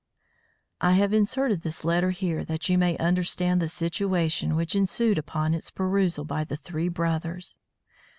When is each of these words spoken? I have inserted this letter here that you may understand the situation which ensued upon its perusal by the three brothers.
I 0.81 0.93
have 0.93 1.13
inserted 1.13 1.61
this 1.61 1.85
letter 1.85 2.09
here 2.09 2.43
that 2.45 2.67
you 2.69 2.75
may 2.79 2.97
understand 2.97 3.61
the 3.61 3.67
situation 3.67 4.55
which 4.55 4.73
ensued 4.75 5.19
upon 5.19 5.53
its 5.53 5.69
perusal 5.69 6.25
by 6.25 6.43
the 6.43 6.57
three 6.57 6.89
brothers. 6.89 7.59